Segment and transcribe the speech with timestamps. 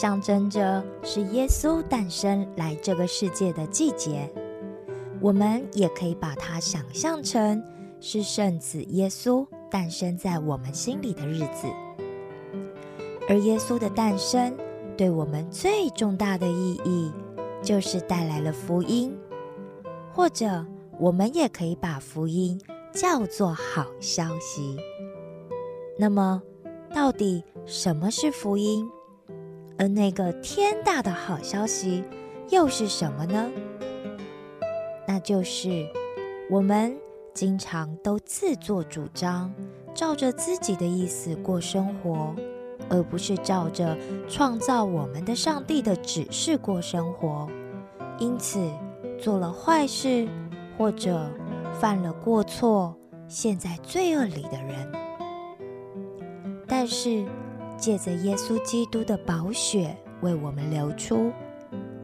[0.00, 4.32] 象征着是耶稣诞生来这个世界的季节，
[5.20, 7.62] 我们也可以把它想象成
[8.00, 11.66] 是圣子耶稣诞生在我们心里的日子。
[13.28, 14.56] 而耶稣的诞生
[14.96, 17.12] 对我们最重大的意义，
[17.62, 19.14] 就是带来了福音，
[20.14, 20.64] 或者
[20.98, 22.58] 我们也可以把福音
[22.90, 24.78] 叫做好消息。
[25.98, 26.42] 那么，
[26.94, 28.90] 到底什么是福音？
[29.80, 32.04] 而那个天大的好消息
[32.50, 33.50] 又是什么呢？
[35.08, 35.88] 那就是
[36.50, 36.94] 我们
[37.32, 39.50] 经常都自作主张，
[39.94, 42.36] 照着自己的意思过生活，
[42.90, 43.96] 而不是照着
[44.28, 47.48] 创造我们的上帝的指示过生活。
[48.18, 48.60] 因此，
[49.18, 50.28] 做了坏事
[50.76, 51.26] 或者
[51.80, 52.94] 犯了过错，
[53.28, 54.92] 陷在罪恶里的人。
[56.68, 57.24] 但是，
[57.80, 61.32] 借着耶稣基督的宝血为我们流出，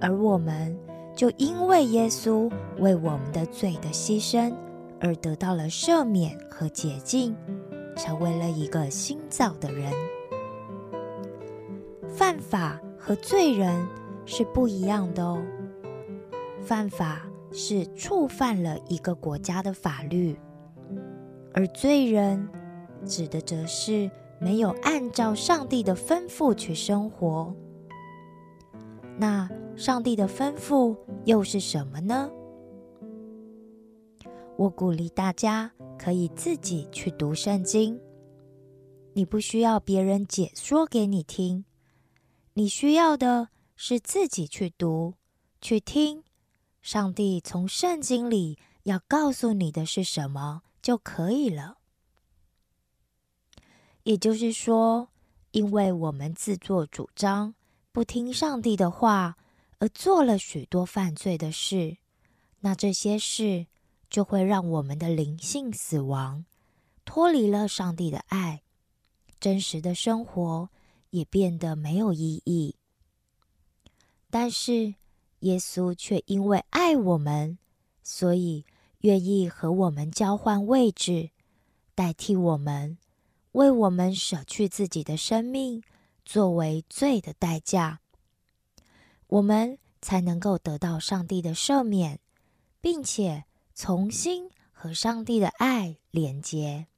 [0.00, 0.78] 而我们
[1.16, 4.54] 就因为耶稣为我们的罪的牺牲
[5.00, 7.36] 而得到了赦免和洁净，
[7.96, 9.92] 成为了一个新造的人。
[12.08, 13.84] 犯法和罪人
[14.24, 15.42] 是不一样的哦。
[16.62, 20.38] 犯法是触犯了一个国家的法律，
[21.52, 22.48] 而罪人
[23.04, 24.08] 指的则是。
[24.44, 27.56] 没有按照上帝的吩咐去生活，
[29.18, 32.30] 那上帝的吩咐又是什么呢？
[34.58, 37.98] 我鼓励大家可以自己去读圣经，
[39.14, 41.64] 你不需要别人解说给你听，
[42.52, 45.14] 你需要的是自己去读、
[45.62, 46.22] 去听，
[46.82, 51.78] 上帝从圣经里要告诉你的是什么就可以了。
[54.04, 55.08] 也就是说，
[55.50, 57.54] 因为我们自作主张，
[57.90, 59.36] 不听上帝的话，
[59.78, 61.96] 而做了许多犯罪的事，
[62.60, 63.66] 那这些事
[64.08, 66.44] 就会让我们的灵性死亡，
[67.04, 68.62] 脱离了上帝的爱，
[69.40, 70.68] 真实的生活
[71.10, 72.76] 也变得没有意义。
[74.30, 74.94] 但是
[75.40, 77.58] 耶稣却因为爱我们，
[78.02, 78.66] 所以
[78.98, 81.30] 愿意和我们交换位置，
[81.94, 82.98] 代替我们。
[83.54, 85.80] 为我们舍去自己的生命，
[86.24, 88.00] 作为罪的代价，
[89.28, 92.18] 我们才能够得到上帝的赦免，
[92.80, 96.88] 并且重新和上帝的爱连接。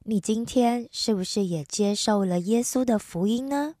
[0.00, 3.76] 你今天是不是也接受了耶稣的福音呢？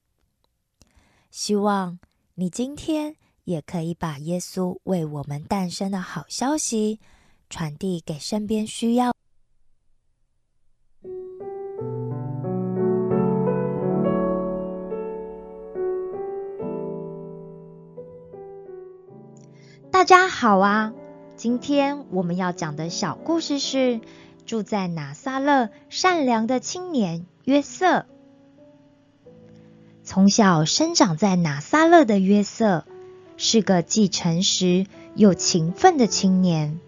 [1.30, 1.98] 希望
[2.36, 6.98] 你今天也可以把耶稣为我们诞生的好消息
[7.50, 9.13] 传递给身边需要。
[20.04, 20.92] 大家好啊！
[21.34, 24.02] 今天我们要讲的小故事是
[24.44, 28.04] 住在拿撒勒善良的青年约瑟。
[30.02, 32.84] 从小生长在拿撒勒的约瑟
[33.38, 36.78] 是个既诚实又勤奋的青年。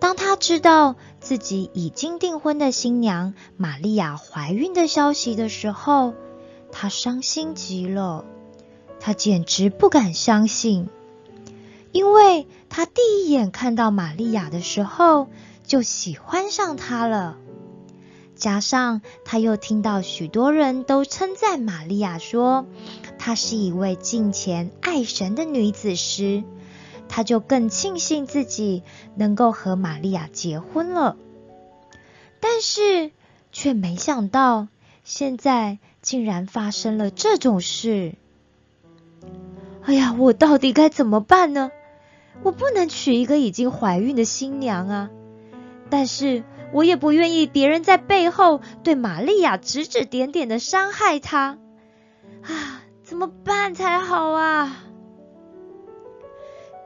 [0.00, 6.14] 当他知道自己已经订婚的新娘玛利亚怀孕的消息的时候，
[6.72, 8.24] 他伤心极了。
[8.98, 10.88] 他简直不敢相信。
[11.98, 15.28] 因为他第一眼看到玛利亚的时候
[15.64, 17.36] 就喜欢上她了，
[18.36, 22.66] 加上他又听到许多人都称赞玛利亚，说
[23.18, 26.44] 她是一位敬虔爱神的女子时，
[27.08, 28.84] 他就更庆幸自己
[29.16, 31.16] 能够和玛利亚结婚了。
[32.38, 33.10] 但是
[33.50, 34.68] 却没想到，
[35.02, 38.14] 现在竟然发生了这种事。
[39.82, 41.72] 哎呀，我到底该怎么办呢？
[42.42, 45.10] 我不能娶一个已经怀孕的新娘啊！
[45.90, 51.58] 但是我也不愿意别人在背后对玛利亚指指点点的伤害她
[52.42, 52.82] 啊！
[53.02, 54.84] 怎么办才好啊？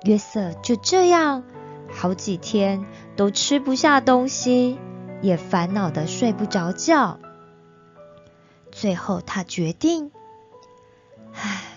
[0.04, 1.44] 约瑟就这样
[1.90, 2.84] 好几天
[3.16, 4.78] 都吃不下东西，
[5.20, 7.18] 也烦恼的睡不着觉。
[8.70, 10.10] 最后他决定，
[11.34, 11.71] 唉。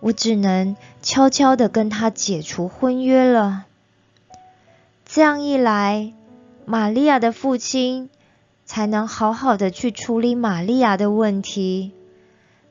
[0.00, 3.66] 我只能悄悄的跟他解除婚约了。
[5.04, 6.12] 这样一来，
[6.64, 8.10] 玛利亚的父亲
[8.64, 11.92] 才能好好的去处理玛利亚的问题。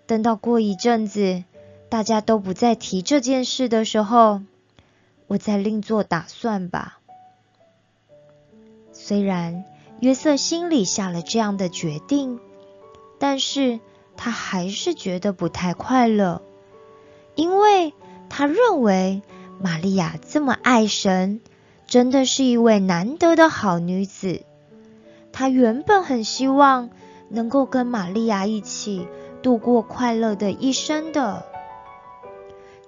[0.05, 1.43] 等到过一阵子，
[1.89, 4.41] 大家都不再提这件事的时候，
[5.27, 6.99] 我再另做打算吧。
[8.91, 9.65] 虽然
[9.99, 12.39] 约瑟心里下了这样的决定，
[13.17, 13.79] 但是
[14.15, 16.41] 他还是觉得不太快乐，
[17.35, 17.93] 因为
[18.29, 19.21] 他认为
[19.61, 21.41] 玛利亚这么爱神，
[21.87, 24.41] 真的是一位难得的好女子。
[25.31, 26.89] 他原本很希望
[27.29, 29.07] 能够跟玛利亚一起
[29.41, 31.45] 度过快乐的一生的。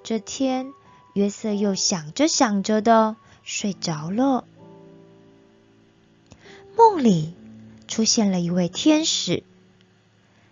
[0.03, 0.71] 这天，
[1.13, 4.45] 约瑟又想着想着的睡着了。
[6.77, 7.33] 梦里
[7.87, 9.43] 出现了一位天使，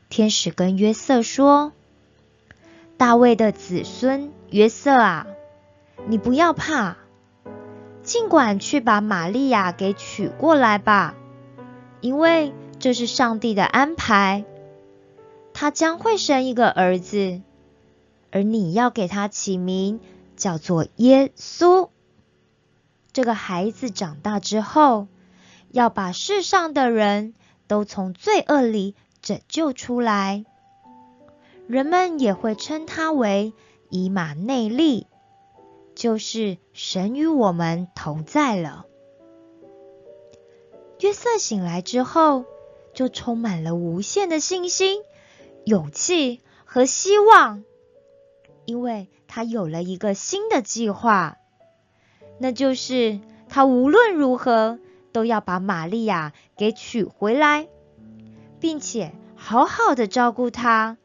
[0.10, 1.72] 天使跟约瑟说
[3.06, 5.28] ：“大卫的子孙约瑟啊，
[6.08, 6.98] 你不要怕，
[8.02, 11.14] 尽管去把玛利亚给娶过来吧，
[12.02, 14.44] 因为这是上帝的安排，
[15.54, 17.42] 他将会生一个儿子。”
[18.34, 20.00] 而你要给他起名
[20.36, 21.90] 叫做耶稣。
[23.14, 25.06] 这个孩子长大之后，
[25.70, 27.36] 要把世上的人
[27.68, 30.44] 都从罪恶里拯救出来。
[31.68, 33.54] 人们也会称他为
[33.90, 35.08] 以马内利，
[35.96, 38.86] 就是神与我们同在了。
[41.00, 42.46] 约瑟醒来之后，
[42.94, 45.02] 就充满了无限的信心、
[45.66, 47.64] 勇气和希望。
[48.66, 51.38] 因为他有了一个新的计划，
[52.40, 53.20] 那就是
[53.50, 54.80] 他无论如何
[55.12, 57.68] 都要把玛利亚给娶回来，
[58.60, 60.98] 并且好好的照顾她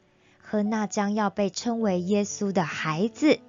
[0.51, 3.39] 和那将要被称为耶稣的孩子。